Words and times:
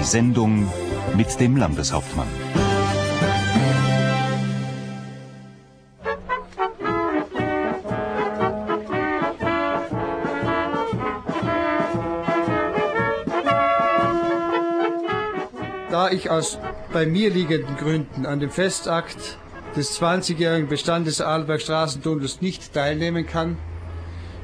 Die 0.00 0.06
Sendung 0.06 0.66
mit 1.14 1.38
dem 1.40 1.58
Landeshauptmann. 1.58 2.26
Da 15.90 16.10
ich 16.10 16.30
aus 16.30 16.58
bei 16.94 17.04
mir 17.04 17.28
liegenden 17.28 17.76
Gründen 17.76 18.24
an 18.24 18.40
dem 18.40 18.48
Festakt 18.48 19.36
des 19.76 20.00
20-jährigen 20.00 20.70
Bestandes 20.70 21.16
des 21.16 21.26
Arlberg 21.26 21.60
Straßentunnels 21.60 22.40
nicht 22.40 22.72
teilnehmen 22.72 23.26
kann, 23.26 23.58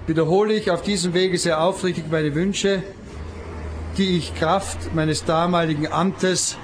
wiederhole 0.06 0.52
ich 0.52 0.70
auf 0.70 0.82
diesem 0.82 1.14
Wege 1.14 1.38
sehr 1.38 1.62
aufrichtig 1.62 2.04
meine 2.10 2.34
Wünsche, 2.34 2.82
die 3.98 4.18
ich 4.18 4.34
Kraft 4.34 4.94
meines 4.94 5.24
damaligen 5.24 5.90
Amtes 5.90 6.56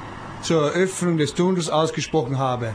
zur 0.43 0.67
Eröffnung 0.67 1.17
des 1.17 1.35
Tunnels 1.35 1.71
ausgesprochen 1.71 2.39
habe. 2.39 2.75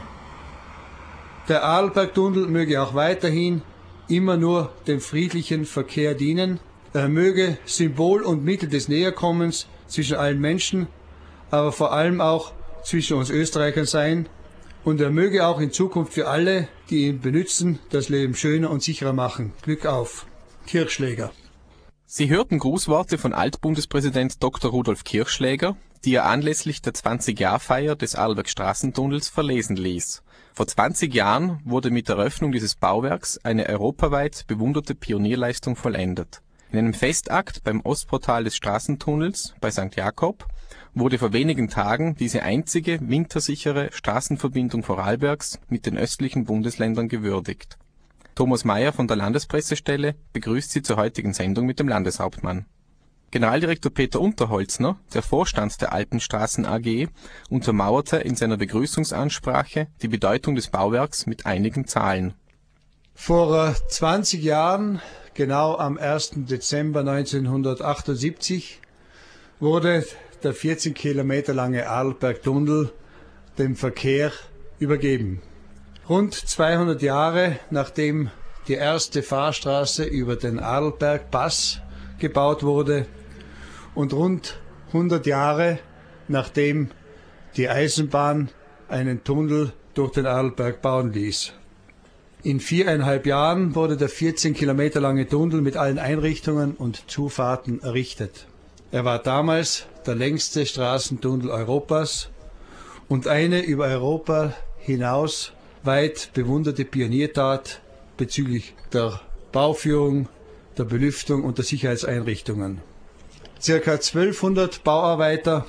Der 1.48 1.64
Arlbergtunnel 1.64 2.48
möge 2.48 2.82
auch 2.82 2.94
weiterhin 2.94 3.62
immer 4.08 4.36
nur 4.36 4.72
dem 4.86 5.00
friedlichen 5.00 5.64
Verkehr 5.64 6.14
dienen. 6.14 6.60
Er 6.92 7.08
möge 7.08 7.58
Symbol 7.66 8.22
und 8.22 8.44
Mittel 8.44 8.68
des 8.68 8.88
Näherkommens 8.88 9.66
zwischen 9.86 10.16
allen 10.16 10.40
Menschen, 10.40 10.88
aber 11.50 11.72
vor 11.72 11.92
allem 11.92 12.20
auch 12.20 12.52
zwischen 12.82 13.16
uns 13.16 13.30
Österreichern 13.30 13.86
sein. 13.86 14.28
Und 14.84 15.00
er 15.00 15.10
möge 15.10 15.46
auch 15.46 15.60
in 15.60 15.70
Zukunft 15.70 16.14
für 16.14 16.28
alle, 16.28 16.68
die 16.90 17.06
ihn 17.06 17.20
benutzen, 17.20 17.78
das 17.90 18.08
Leben 18.08 18.34
schöner 18.34 18.70
und 18.70 18.82
sicherer 18.82 19.12
machen. 19.12 19.52
Glück 19.62 19.86
auf. 19.86 20.26
Kirchschläger. 20.66 21.30
Sie 22.10 22.30
hörten 22.30 22.58
Grußworte 22.58 23.18
von 23.18 23.34
Altbundespräsident 23.34 24.42
Dr. 24.42 24.70
Rudolf 24.70 25.04
Kirchschläger, 25.04 25.76
die 26.06 26.14
er 26.14 26.24
anlässlich 26.24 26.80
der 26.80 26.94
20-Jahr-Feier 26.94 27.96
des 27.96 28.14
Arlberg 28.14 28.48
Straßentunnels 28.48 29.28
verlesen 29.28 29.76
ließ. 29.76 30.22
Vor 30.54 30.66
20 30.66 31.12
Jahren 31.12 31.60
wurde 31.66 31.90
mit 31.90 32.08
der 32.08 32.16
Eröffnung 32.16 32.50
dieses 32.50 32.76
Bauwerks 32.76 33.36
eine 33.44 33.66
europaweit 33.66 34.46
bewunderte 34.46 34.94
Pionierleistung 34.94 35.76
vollendet. 35.76 36.40
In 36.72 36.78
einem 36.78 36.94
Festakt 36.94 37.62
beim 37.62 37.82
Ostportal 37.82 38.44
des 38.44 38.56
Straßentunnels 38.56 39.54
bei 39.60 39.70
St. 39.70 39.94
Jakob 39.94 40.46
wurde 40.94 41.18
vor 41.18 41.34
wenigen 41.34 41.68
Tagen 41.68 42.14
diese 42.14 42.42
einzige 42.42 43.00
wintersichere 43.02 43.90
Straßenverbindung 43.92 44.82
Vorarlbergs 44.82 45.60
mit 45.68 45.84
den 45.84 45.98
östlichen 45.98 46.46
Bundesländern 46.46 47.08
gewürdigt. 47.08 47.76
Thomas 48.38 48.64
Mayer 48.64 48.92
von 48.92 49.08
der 49.08 49.16
Landespressestelle 49.16 50.14
begrüßt 50.32 50.70
Sie 50.70 50.82
zur 50.82 50.96
heutigen 50.96 51.34
Sendung 51.34 51.66
mit 51.66 51.80
dem 51.80 51.88
Landeshauptmann. 51.88 52.66
Generaldirektor 53.32 53.92
Peter 53.92 54.20
Unterholzner, 54.20 54.96
der 55.12 55.22
Vorstand 55.22 55.80
der 55.80 55.92
Alpenstraßen 55.92 56.64
AG, 56.64 57.08
untermauerte 57.50 58.18
in 58.18 58.36
seiner 58.36 58.56
Begrüßungsansprache 58.56 59.88
die 60.02 60.06
Bedeutung 60.06 60.54
des 60.54 60.68
Bauwerks 60.68 61.26
mit 61.26 61.46
einigen 61.46 61.88
Zahlen. 61.88 62.34
Vor 63.12 63.74
20 63.88 64.40
Jahren, 64.40 65.02
genau 65.34 65.76
am 65.76 65.98
1. 65.98 66.34
Dezember 66.48 67.00
1978, 67.00 68.80
wurde 69.58 70.06
der 70.44 70.54
14 70.54 70.94
Kilometer 70.94 71.54
lange 71.54 71.88
Arlbergtunnel 71.88 72.92
dem 73.58 73.74
Verkehr 73.74 74.30
übergeben. 74.78 75.42
Rund 76.08 76.34
200 76.34 77.02
Jahre 77.02 77.58
nachdem 77.68 78.30
die 78.66 78.74
erste 78.74 79.22
Fahrstraße 79.22 80.04
über 80.04 80.36
den 80.36 80.58
Arlbergpass 80.58 81.82
gebaut 82.18 82.62
wurde 82.62 83.04
und 83.94 84.14
rund 84.14 84.58
100 84.86 85.26
Jahre 85.26 85.80
nachdem 86.26 86.92
die 87.58 87.68
Eisenbahn 87.68 88.48
einen 88.88 89.22
Tunnel 89.22 89.74
durch 89.92 90.12
den 90.12 90.24
Arlberg 90.24 90.80
bauen 90.80 91.12
ließ. 91.12 91.52
In 92.42 92.60
viereinhalb 92.60 93.26
Jahren 93.26 93.74
wurde 93.74 93.98
der 93.98 94.08
14 94.08 94.54
Kilometer 94.54 95.00
lange 95.00 95.28
Tunnel 95.28 95.60
mit 95.60 95.76
allen 95.76 95.98
Einrichtungen 95.98 96.72
und 96.74 97.10
Zufahrten 97.10 97.82
errichtet. 97.82 98.46
Er 98.92 99.04
war 99.04 99.18
damals 99.18 99.84
der 100.06 100.14
längste 100.14 100.64
Straßentunnel 100.64 101.50
Europas 101.50 102.30
und 103.08 103.28
eine 103.28 103.60
über 103.60 103.88
Europa 103.88 104.54
hinaus 104.78 105.52
weit 105.82 106.30
bewunderte 106.34 106.84
Pioniertat 106.84 107.80
bezüglich 108.16 108.74
der 108.92 109.20
Bauführung, 109.52 110.28
der 110.76 110.84
Belüftung 110.84 111.44
und 111.44 111.58
der 111.58 111.64
Sicherheitseinrichtungen. 111.64 112.80
Circa 113.60 113.92
1200 113.92 114.84
Bauarbeiter 114.84 115.66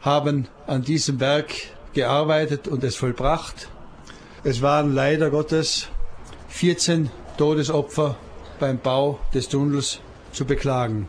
haben 0.00 0.48
an 0.66 0.82
diesem 0.82 1.20
Werk 1.20 1.52
gearbeitet 1.92 2.68
und 2.68 2.84
es 2.84 2.96
vollbracht. 2.96 3.68
Es 4.44 4.62
waren 4.62 4.94
leider 4.94 5.30
Gottes 5.30 5.88
14 6.48 7.10
Todesopfer 7.36 8.16
beim 8.58 8.78
Bau 8.78 9.18
des 9.34 9.48
Tunnels 9.48 10.00
zu 10.32 10.44
beklagen. 10.44 11.08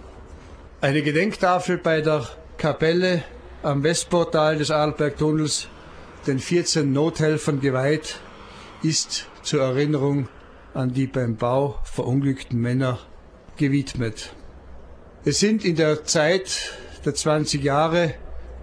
Eine 0.81 1.01
Gedenktafel 1.01 1.77
bei 1.77 2.01
der 2.01 2.27
Kapelle 2.57 3.23
am 3.63 3.83
Westportal 3.83 4.57
des 4.57 4.71
Arlbergtunnels 4.71 5.67
den 6.27 6.39
14 6.39 6.91
Nothelfern 6.91 7.61
geweiht 7.61 8.19
ist 8.83 9.27
zur 9.43 9.61
Erinnerung 9.61 10.27
an 10.73 10.93
die 10.93 11.07
beim 11.07 11.35
Bau 11.35 11.79
verunglückten 11.83 12.59
Männer 12.59 12.99
gewidmet. 13.57 14.33
Es 15.25 15.39
sind 15.39 15.65
in 15.65 15.75
der 15.75 16.05
Zeit 16.05 16.73
der 17.05 17.13
20 17.13 17.63
Jahre 17.63 18.13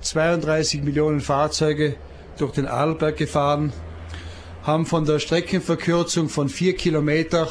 32 0.00 0.82
Millionen 0.82 1.20
Fahrzeuge 1.20 1.96
durch 2.38 2.52
den 2.52 2.66
Arlberg 2.66 3.16
gefahren, 3.16 3.72
haben 4.62 4.86
von 4.86 5.04
der 5.04 5.18
Streckenverkürzung 5.18 6.28
von 6.28 6.48
vier 6.48 6.76
Kilometer 6.76 7.48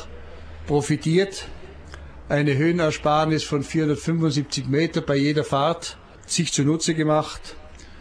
profitiert, 0.65 1.47
eine 2.29 2.57
Höhenersparnis 2.57 3.43
von 3.43 3.63
475 3.63 4.67
Meter 4.67 5.01
bei 5.01 5.15
jeder 5.15 5.43
Fahrt 5.43 5.97
sich 6.25 6.51
zunutze 6.51 6.93
gemacht. 6.93 7.55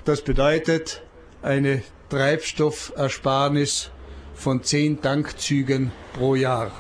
Das 0.05 0.23
bedeutet 0.23 1.03
eine 1.43 1.83
Treibstoffersparnis 2.09 3.91
von 4.35 4.63
zehn 4.63 5.01
Tankzügen 5.01 5.93
pro 6.15 6.35
Jahr. 6.35 6.71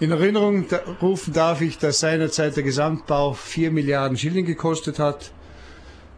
In 0.00 0.10
Erinnerung 0.10 0.66
rufen 1.02 1.32
darf 1.32 1.60
ich, 1.60 1.78
dass 1.78 2.00
seinerzeit 2.00 2.56
der 2.56 2.62
Gesamtbau 2.62 3.34
4 3.34 3.70
Milliarden 3.70 4.16
Schilling 4.16 4.46
gekostet 4.46 4.98
hat. 4.98 5.32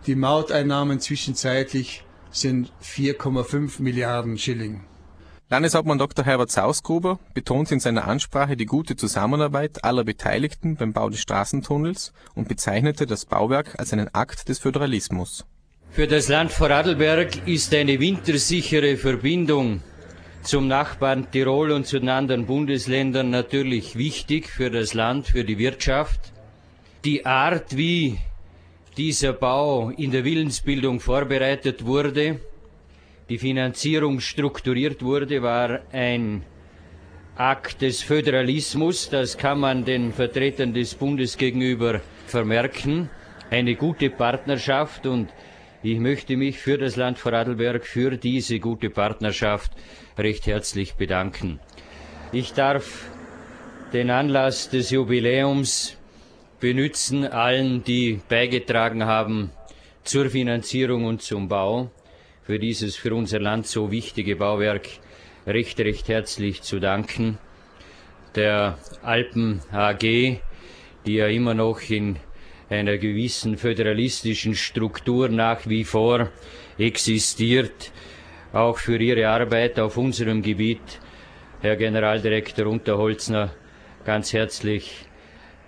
Die 0.06 0.14
Mauteinnahmen 0.14 1.00
zwischenzeitlich 1.00 2.04
sind 2.30 2.72
4,5 2.82 3.82
Milliarden 3.82 4.38
Schilling. 4.38 4.84
Landeshauptmann 5.50 5.98
Dr. 5.98 6.24
Herbert 6.24 6.50
Sausgruber 6.50 7.18
betont 7.34 7.70
in 7.72 7.80
seiner 7.80 8.08
Ansprache 8.08 8.56
die 8.56 8.66
gute 8.66 8.96
Zusammenarbeit 8.96 9.84
aller 9.84 10.02
Beteiligten 10.02 10.76
beim 10.76 10.92
Bau 10.92 11.10
des 11.10 11.20
Straßentunnels 11.20 12.12
und 12.34 12.48
bezeichnete 12.48 13.06
das 13.06 13.26
Bauwerk 13.26 13.78
als 13.78 13.92
einen 13.92 14.14
Akt 14.14 14.48
des 14.48 14.60
Föderalismus. 14.60 15.44
Für 15.94 16.06
das 16.06 16.28
Land 16.28 16.52
Vorarlberg 16.52 17.46
ist 17.46 17.74
eine 17.74 18.00
wintersichere 18.00 18.96
Verbindung 18.96 19.82
zum 20.42 20.66
Nachbarn 20.66 21.30
Tirol 21.30 21.70
und 21.70 21.86
zu 21.86 21.98
den 21.98 22.08
anderen 22.08 22.46
Bundesländern 22.46 23.28
natürlich 23.28 23.94
wichtig 23.94 24.48
für 24.48 24.70
das 24.70 24.94
Land, 24.94 25.26
für 25.26 25.44
die 25.44 25.58
Wirtschaft. 25.58 26.32
Die 27.04 27.26
Art, 27.26 27.76
wie 27.76 28.16
dieser 28.96 29.34
Bau 29.34 29.90
in 29.90 30.12
der 30.12 30.24
Willensbildung 30.24 30.98
vorbereitet 30.98 31.84
wurde, 31.84 32.40
die 33.28 33.36
Finanzierung 33.36 34.20
strukturiert 34.20 35.02
wurde, 35.02 35.42
war 35.42 35.80
ein 35.92 36.42
Akt 37.36 37.82
des 37.82 38.00
Föderalismus, 38.00 39.10
das 39.10 39.36
kann 39.36 39.60
man 39.60 39.84
den 39.84 40.14
Vertretern 40.14 40.72
des 40.72 40.94
Bundes 40.94 41.36
gegenüber 41.36 42.00
vermerken, 42.26 43.10
eine 43.50 43.74
gute 43.74 44.08
Partnerschaft 44.08 45.06
und 45.06 45.28
ich 45.82 45.98
möchte 45.98 46.36
mich 46.36 46.58
für 46.58 46.78
das 46.78 46.96
Land 46.96 47.18
Vorarlberg 47.18 47.84
für 47.84 48.16
diese 48.16 48.60
gute 48.60 48.88
Partnerschaft 48.88 49.72
recht 50.16 50.46
herzlich 50.46 50.94
bedanken. 50.94 51.58
Ich 52.30 52.52
darf 52.52 53.10
den 53.92 54.10
Anlass 54.10 54.70
des 54.70 54.90
Jubiläums 54.90 55.96
benützen, 56.60 57.26
allen, 57.26 57.82
die 57.82 58.20
beigetragen 58.28 59.04
haben 59.04 59.50
zur 60.04 60.30
Finanzierung 60.30 61.04
und 61.04 61.20
zum 61.20 61.48
Bau 61.48 61.90
für 62.44 62.58
dieses 62.58 62.96
für 62.96 63.14
unser 63.14 63.40
Land 63.40 63.66
so 63.66 63.90
wichtige 63.90 64.36
Bauwerk 64.36 64.88
recht, 65.46 65.78
recht 65.80 66.08
herzlich 66.08 66.62
zu 66.62 66.78
danken. 66.78 67.38
Der 68.34 68.78
Alpen 69.02 69.60
AG, 69.72 70.00
die 70.00 71.14
ja 71.14 71.26
immer 71.26 71.54
noch 71.54 71.80
in 71.90 72.16
einer 72.72 72.96
gewissen 72.96 73.56
föderalistischen 73.56 74.54
Struktur 74.54 75.28
nach 75.28 75.68
wie 75.68 75.84
vor 75.84 76.30
existiert, 76.78 77.92
auch 78.52 78.78
für 78.78 78.96
Ihre 78.96 79.28
Arbeit 79.28 79.78
auf 79.78 79.96
unserem 79.96 80.42
Gebiet, 80.42 81.00
Herr 81.60 81.76
Generaldirektor 81.76 82.66
Unterholzner, 82.66 83.54
ganz 84.04 84.32
herzlich 84.32 85.04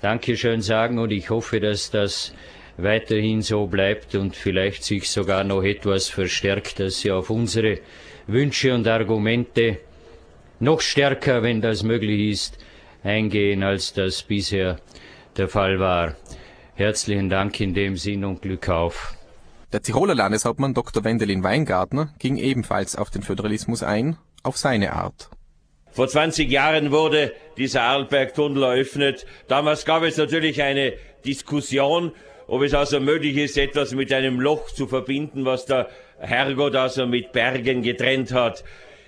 Dankeschön 0.01 0.61
sagen 0.61 0.99
und 0.99 1.13
ich 1.13 1.31
hoffe, 1.31 1.61
dass 1.61 1.91
das 1.91 2.35
weiterhin 2.77 3.43
so 3.43 3.67
bleibt 3.67 4.15
und 4.15 4.35
vielleicht 4.35 4.83
sich 4.83 5.09
sogar 5.09 5.45
noch 5.45 5.63
etwas 5.63 6.09
verstärkt, 6.09 6.81
dass 6.81 7.01
sie 7.01 7.11
auf 7.11 7.31
unsere 7.31 7.79
Wünsche 8.27 8.75
und 8.75 8.89
Argumente 8.89 9.79
noch 10.59 10.81
stärker, 10.81 11.43
wenn 11.43 11.61
das 11.61 11.83
möglich 11.83 12.33
ist, 12.33 12.59
eingehen, 13.03 13.63
als 13.63 13.93
das 13.93 14.23
bisher 14.23 14.79
der 15.37 15.49
Fall 15.49 15.79
war. 15.79 16.17
Herzlichen 16.77 17.31
Dank 17.31 17.61
in 17.61 17.73
dem 17.73 17.97
Sinn 17.97 18.25
und 18.25 18.43
Glück 18.43 18.69
auf. 18.69 19.15
Der 19.73 19.81
Tiroler 19.81 20.17
Landeshauptmann 20.17 20.75
Dr. 20.75 21.05
Wendelin 21.05 21.45
Weingartner 21.45 22.13
ging 22.19 22.37
ebenfalls 22.37 22.97
auf 22.97 23.11
den 23.11 23.23
Föderalismus 23.23 23.85
ein, 23.85 24.17
auf 24.43 24.57
seine 24.57 24.93
Art. 24.93 25.31
Vor 25.93 26.09
20 26.09 26.51
Jahren 26.51 26.91
wurde 26.91 27.33
dieser 27.57 27.83
Arlbergtunnel 27.83 28.65
eröffnet. 28.65 29.25
Damals 29.47 29.85
gab 29.85 30.03
es 30.03 30.17
natürlich 30.17 30.63
eine 30.63 30.95
Diskussion, 31.25 32.11
ob 32.49 32.63
es 32.63 32.75
also 32.75 32.99
möglich 32.99 33.37
ist, 33.37 33.57
etwas 33.57 33.95
mit 33.95 34.13
einem 34.13 34.41
Loch 34.41 34.67
zu 34.73 34.89
verbinden, 34.89 35.45
was 35.45 35.67
der 35.67 35.89
Herrgott 36.19 36.75
also 36.75 37.07
mit 37.07 37.31
Bergen 37.31 37.83
getrennt 37.83 38.33
hat. 38.33 38.65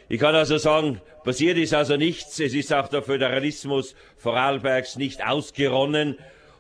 Ich 0.09 0.21
kann 0.21 0.37
also 0.37 0.57
sagen, 0.57 1.01
passiert 1.25 1.59
ist 1.59 1.75
also 1.75 1.97
nichts. 1.97 2.39
Es 2.39 2.55
ist 2.55 2.73
auch 2.73 2.87
der 2.87 3.03
Föderalismus 3.03 3.97
Vorarlbergs 4.17 4.95
nicht 4.95 5.27
ausgeronnen. 5.27 6.17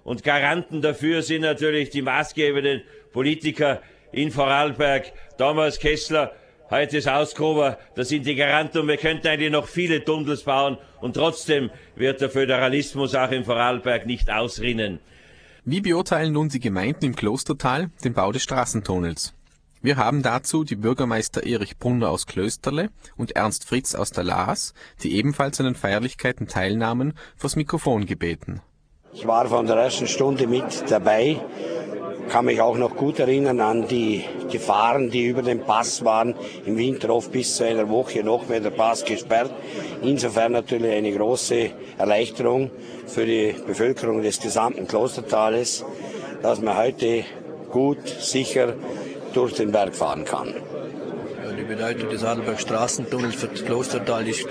Und 0.06 0.23
Garanten 0.23 0.82
dafür 0.82 1.20
sind 1.20 1.41
natürlich 1.41 1.91
die 1.91 2.00
maßgebenden 2.00 2.82
Politiker 3.12 3.82
in 4.12 4.31
Vorarlberg. 4.31 5.12
Damals 5.37 5.81
Kessler, 5.81 6.32
heute 6.70 6.99
ist 6.99 7.08
Ausgruber. 7.08 7.76
Das 7.97 8.11
sind 8.11 8.25
die 8.25 8.37
Garanten. 8.37 8.79
Und 8.79 8.87
wir 8.87 8.99
könnten 8.99 9.26
eigentlich 9.26 9.50
noch 9.50 9.67
viele 9.67 10.05
Tunnels 10.05 10.44
bauen. 10.44 10.79
Und 11.00 11.14
trotzdem 11.14 11.70
wird 11.97 12.20
der 12.20 12.31
Föderalismus 12.31 13.17
auch 13.17 13.32
in 13.32 13.44
Vorarlberg 13.44 14.06
nicht 14.06 14.31
ausrinnen. 14.31 15.00
Wie 15.64 15.81
beurteilen 15.81 16.32
nun 16.32 16.50
die 16.50 16.61
Gemeinden 16.61 17.06
im 17.06 17.17
Klostertal 17.17 17.91
den 18.05 18.14
Bau 18.14 18.31
des 18.31 18.44
Straßentunnels? 18.44 19.35
Wir 19.82 19.97
haben 19.97 20.23
dazu 20.23 20.62
die 20.62 20.76
Bürgermeister 20.76 21.43
Erich 21.44 21.79
Brunner 21.79 22.11
aus 22.11 22.29
Klösterle 22.29 22.91
und 23.17 23.35
Ernst 23.35 23.64
Fritz 23.64 23.97
aus 23.97 24.12
der 24.12 24.23
Laas, 24.23 24.73
die 25.02 25.17
ebenfalls 25.17 25.59
an 25.59 25.67
den 25.67 25.75
Feierlichkeiten 25.75 26.47
teilnahmen, 26.47 27.14
vors 27.37 27.56
Mikrofon 27.56 28.06
gebeten. 28.06 28.62
Ich 29.19 29.27
war 29.27 29.47
von 29.47 29.67
der 29.67 29.77
ersten 29.77 30.07
Stunde 30.07 30.47
mit 30.47 30.91
dabei, 30.91 31.39
kann 32.29 32.45
mich 32.45 32.61
auch 32.61 32.77
noch 32.77 32.95
gut 32.97 33.19
erinnern 33.19 33.63
an 33.63 33.89
die 33.89 34.23
Gefahren, 34.53 35.09
die 35.09 35.25
über 35.25 35.41
den 35.41 35.61
Pass 35.61 36.05
waren. 36.05 36.35
Im 36.67 36.77
Winter 36.77 37.09
oft 37.09 37.33
bis 37.33 37.57
zu 37.57 37.65
einer 37.65 37.89
Woche 37.89 38.23
noch 38.23 38.47
mehr 38.47 38.61
der 38.61 38.69
Pass 38.69 39.07
gesperrt. 39.07 39.51
Insofern 40.03 40.53
natürlich 40.53 40.93
eine 40.93 41.13
große 41.13 41.71
Erleichterung 41.97 42.71
für 43.07 43.25
die 43.25 43.55
Bevölkerung 43.67 44.21
des 44.21 44.39
gesamten 44.39 44.87
Klostertales, 44.87 45.83
dass 46.43 46.61
man 46.61 46.77
heute 46.77 47.25
gut, 47.71 48.07
sicher 48.07 48.75
durch 49.33 49.55
den 49.55 49.73
Berg 49.73 49.97
fahren 49.97 50.27
kann. 50.27 50.53
Die 51.59 51.65
Bedeutung 51.65 52.11
des 52.11 52.23
Adelberg 52.23 52.61
Straßentunnels 52.61 53.37
für 53.37 53.49
das 53.49 53.65
Klostertal 53.65 54.29
ist 54.29 54.47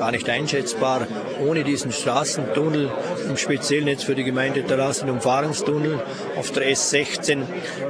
gar 0.00 0.12
nicht 0.12 0.30
einschätzbar. 0.30 1.06
Ohne 1.46 1.62
diesen 1.62 1.92
Straßentunnel, 1.92 2.90
im 3.28 3.36
Speziellen 3.36 3.86
jetzt 3.86 4.04
für 4.04 4.14
die 4.14 4.24
Gemeinde 4.24 4.64
Terrassen 4.64 5.10
Umfahrungstunnel 5.10 6.00
auf 6.38 6.50
der 6.52 6.72
S16, 6.72 7.42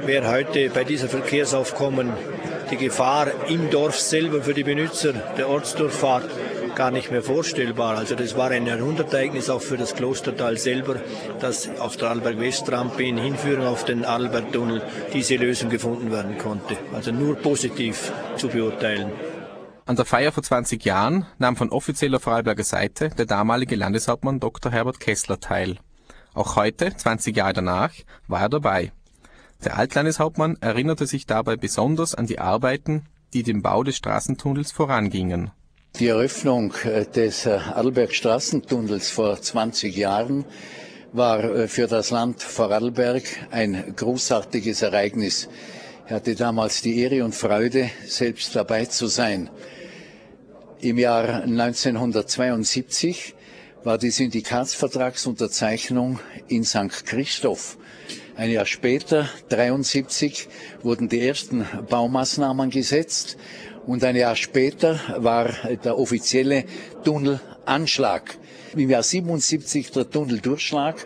wäre 0.05 0.29
heute 0.29 0.69
bei 0.71 0.83
dieser 0.83 1.07
Verkehrsaufkommen 1.07 2.11
die 2.69 2.75
Gefahr 2.75 3.27
im 3.47 3.69
Dorf 3.69 3.97
selber 3.97 4.41
für 4.41 4.53
die 4.53 4.65
Benutzer 4.65 5.13
der 5.37 5.47
Ortsdurchfahrt 5.47 6.29
gar 6.75 6.91
nicht 6.91 7.11
mehr 7.11 7.23
vorstellbar. 7.23 7.97
Also 7.97 8.15
das 8.15 8.35
war 8.35 8.51
ein 8.51 8.67
Jahrhundertereignis 8.67 9.49
auch 9.49 9.61
für 9.61 9.77
das 9.77 9.95
Klostertal 9.95 10.57
selber, 10.57 10.97
dass 11.39 11.69
auf 11.79 11.95
der 11.95 12.09
Arlberg-Westrampe 12.09 13.03
in 13.03 13.17
Hinführung 13.17 13.67
auf 13.67 13.85
den 13.85 14.03
Arlbergtunnel 14.03 14.81
diese 15.13 15.35
Lösung 15.35 15.69
gefunden 15.69 16.11
werden 16.11 16.37
konnte. 16.37 16.75
Also 16.93 17.13
nur 17.13 17.35
positiv 17.35 18.11
zu 18.35 18.49
beurteilen. 18.49 19.11
An 19.91 19.97
der 19.97 20.05
Feier 20.05 20.31
vor 20.31 20.41
20 20.41 20.85
Jahren 20.85 21.25
nahm 21.37 21.57
von 21.57 21.69
offizieller 21.69 22.21
Vorarlberger 22.21 22.63
Seite 22.63 23.09
der 23.09 23.25
damalige 23.25 23.75
Landeshauptmann 23.75 24.39
Dr. 24.39 24.71
Herbert 24.71 25.01
Kessler 25.01 25.41
teil. 25.41 25.79
Auch 26.33 26.55
heute, 26.55 26.95
20 26.95 27.35
Jahre 27.35 27.51
danach, 27.51 27.91
war 28.25 28.39
er 28.39 28.47
dabei. 28.47 28.93
Der 29.65 29.77
Altlandeshauptmann 29.77 30.55
erinnerte 30.61 31.07
sich 31.07 31.25
dabei 31.25 31.57
besonders 31.57 32.15
an 32.15 32.25
die 32.25 32.39
Arbeiten, 32.39 33.07
die 33.33 33.43
dem 33.43 33.61
Bau 33.61 33.83
des 33.83 33.97
Straßentunnels 33.97 34.71
vorangingen. 34.71 35.51
Die 35.99 36.07
Eröffnung 36.07 36.73
äh, 36.85 37.03
des 37.05 37.45
äh, 37.45 37.49
Arlberg-Straßentunnels 37.57 39.11
vor 39.11 39.41
20 39.41 39.93
Jahren 39.93 40.45
war 41.11 41.43
äh, 41.43 41.67
für 41.67 41.87
das 41.87 42.11
Land 42.11 42.41
Vorarlberg 42.41 43.23
ein 43.51 43.93
großartiges 43.93 44.83
Ereignis. 44.83 45.49
Ich 46.05 46.13
hatte 46.13 46.35
damals 46.35 46.81
die 46.81 46.97
Ehre 46.97 47.25
und 47.25 47.35
Freude, 47.35 47.89
selbst 48.05 48.55
dabei 48.55 48.85
zu 48.85 49.07
sein. 49.07 49.49
Im 50.81 50.97
Jahr 50.97 51.43
1972 51.43 53.35
war 53.83 53.99
die 53.99 54.09
Syndikatsvertragsunterzeichnung 54.09 56.19
in 56.47 56.63
St. 56.63 57.05
Christoph. 57.05 57.77
Ein 58.35 58.49
Jahr 58.49 58.65
später, 58.65 59.29
1973, 59.51 60.47
wurden 60.81 61.07
die 61.07 61.21
ersten 61.21 61.67
Baumaßnahmen 61.87 62.71
gesetzt 62.71 63.37
und 63.85 64.03
ein 64.03 64.15
Jahr 64.15 64.35
später 64.35 64.99
war 65.17 65.49
der 65.83 65.99
offizielle 65.99 66.65
Tunnelanschlag. 67.03 68.39
Im 68.75 68.89
Jahr 68.89 69.03
77 69.03 69.91
der 69.91 70.09
Tunneldurchschlag. 70.09 71.05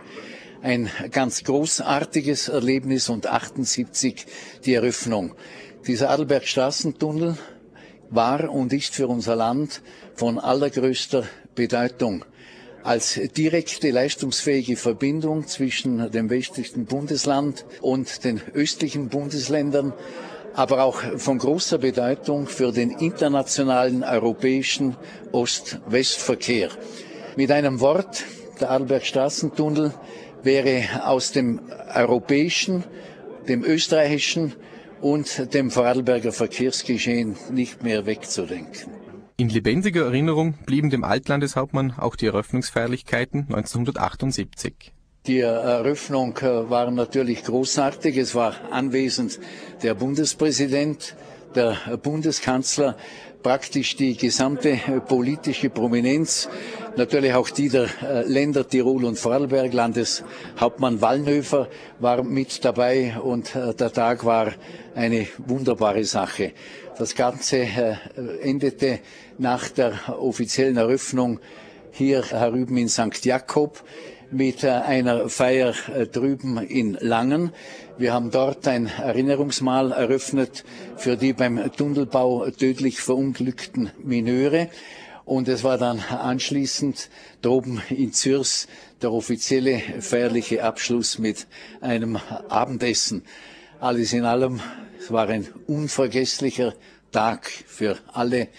Ein 0.62 0.89
ganz 1.12 1.44
großartiges 1.44 2.48
Erlebnis 2.48 3.10
und 3.10 3.28
78 3.28 4.25
die 4.63 4.75
Eröffnung. 4.75 5.36
Dieser 5.86 6.12
Adelberg 6.12 6.48
Straßentunnel 6.48 7.38
war 8.10 8.50
und 8.50 8.74
ist 8.74 8.96
für 8.96 9.07
unser 9.07 9.36
Land 9.36 9.81
von 10.16 10.40
allergrößter 10.40 11.24
Bedeutung 11.56 12.25
als 12.84 13.19
direkte 13.36 13.90
leistungsfähige 13.90 14.78
Verbindung 14.78 15.48
zwischen 15.48 16.12
dem 16.12 16.30
westlichen 16.30 16.86
Bundesland 16.86 17.66
und 17.81 18.24
den 18.24 18.42
östlichen 18.54 19.10
Bundesländern 19.10 19.94
aber 20.56 20.84
auch 20.84 21.02
von 21.18 21.38
großer 21.38 21.78
Bedeutung 21.80 22.48
für 22.48 22.72
den 22.72 22.92
internationalen 22.92 24.04
europäischen 24.04 24.96
Ost-West-Verkehr. 25.34 26.69
Mit 27.36 27.52
einem 27.52 27.81
Wort, 27.81 28.24
der 28.62 28.72
Adelberg-Straßentunnel 28.72 29.94
wäre 30.44 31.06
aus 31.06 31.34
dem 31.34 31.60
europäischen, 31.94 32.86
dem 33.50 33.66
österreichischen 33.66 34.54
und 35.02 35.54
dem 35.54 35.71
Vorarlberger 35.71 36.31
Verkehrsgeschehen 36.31 37.35
nicht 37.52 37.83
mehr 37.83 38.06
wegzudenken. 38.06 38.92
In 39.37 39.49
lebendiger 39.49 40.06
Erinnerung 40.06 40.54
blieben 40.66 40.90
dem 40.90 41.04
Altlandeshauptmann 41.04 41.95
auch 41.97 42.16
die 42.16 42.28
Eröffnungsfeierlichkeiten 42.28 43.47
1978. 43.49 44.94
Die 45.28 45.40
Eröffnung 45.40 46.35
war 46.42 46.90
natürlich 46.92 47.44
großartig. 47.44 48.16
Es 48.16 48.35
war 48.35 48.56
anwesend 48.71 49.40
der 49.83 49.95
Bundespräsident, 49.95 51.16
der 51.56 51.75
Bundeskanzler, 52.02 52.95
praktisch 53.45 53.95
die 53.95 54.18
gesamte 54.18 54.71
äh, 54.71 54.99
politische 55.02 55.69
Prominenz, 55.69 56.49
natürlich 56.97 57.31
auch 57.35 57.47
die 57.52 57.69
der 57.69 57.87
äh, 58.02 58.23
Länder 58.23 58.68
Tirol 58.68 59.06
und 59.06 59.19
Vorarlberg. 59.19 59.71
Landeshauptmann 59.71 60.99
Wallnöfer 60.99 61.68
war 61.99 62.23
mit 62.23 62.66
dabei 62.66 63.19
und 63.21 63.54
der 63.54 63.94
Tag 63.94 64.25
war 64.25 64.52
eine 64.95 65.28
wunderbare 65.37 66.06
Sache. 66.06 66.54
Das 66.97 67.14
Ganze 67.14 67.68
endete 68.42 68.99
nach 69.37 69.69
der 69.69 69.94
offiziellen 70.19 70.78
Eröffnung 70.78 71.40
hier 71.92 72.23
herüben 72.23 72.78
in 72.78 72.90
St. 72.90 73.23
Jakob 73.25 73.83
mit 74.31 74.63
äh, 74.63 74.69
einer 74.69 75.29
Feier 75.29 75.73
äh, 75.94 76.05
drüben 76.07 76.57
in 76.57 76.97
Langen. 76.99 77.51
Wir 77.97 78.13
haben 78.13 78.31
dort 78.31 78.67
ein 78.67 78.87
Erinnerungsmal 78.87 79.91
eröffnet 79.91 80.63
für 80.97 81.17
die 81.17 81.33
beim 81.33 81.71
Tunnelbau 81.71 82.49
tödlich 82.49 83.01
verunglückten 83.01 83.91
Mineure. 84.03 84.69
Und 85.25 85.47
es 85.47 85.63
war 85.63 85.77
dann 85.77 85.99
anschließend 85.99 87.09
droben 87.41 87.81
in 87.89 88.13
Zürs 88.13 88.67
der 89.01 89.11
offizielle 89.11 89.81
feierliche 89.99 90.63
Abschluss 90.63 91.17
mit 91.17 91.47
einem 91.81 92.17
Abendessen. 92.49 93.23
Alles 93.79 94.13
in 94.13 94.23
allem, 94.23 94.61
es 94.99 95.11
war 95.11 95.27
ein 95.29 95.47
unvergesslicher 95.67 96.73
Tag 97.11 97.49
für 97.49 97.97
alle, 98.13 98.49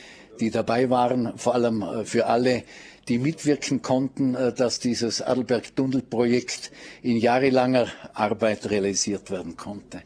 die 0.40 0.50
dabei 0.50 0.90
waren, 0.90 1.37
vor 1.37 1.54
allem 1.54 1.82
äh, 1.82 2.04
für 2.04 2.26
alle, 2.26 2.64
die 3.09 3.19
mitwirken 3.19 3.83
konnten, 3.83 4.35
äh, 4.35 4.53
dass 4.53 4.79
dieses 4.81 5.23
Adelberg-Tunnel-Projekt 5.23 6.73
in 7.03 7.17
jahrelanger 7.17 7.89
Arbeit 8.15 8.71
realisiert 8.71 9.31
werden 9.31 9.57
konnte. 9.57 10.03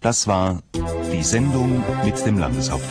Das 0.00 0.26
war 0.26 0.62
die 1.12 1.22
Sendung 1.22 1.84
mit 2.04 2.26
dem 2.26 2.38
Landeshauptmann. 2.38 2.80